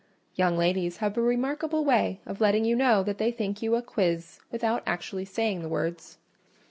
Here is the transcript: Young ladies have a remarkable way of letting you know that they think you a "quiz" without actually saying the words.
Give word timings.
Young 0.33 0.57
ladies 0.57 0.97
have 0.97 1.15
a 1.15 1.21
remarkable 1.21 1.85
way 1.85 2.21
of 2.25 2.41
letting 2.41 2.65
you 2.65 2.75
know 2.75 3.03
that 3.03 3.19
they 3.19 3.29
think 3.31 3.61
you 3.61 3.75
a 3.75 3.83
"quiz" 3.83 4.39
without 4.51 4.81
actually 4.87 5.25
saying 5.25 5.61
the 5.61 5.69
words. 5.69 6.17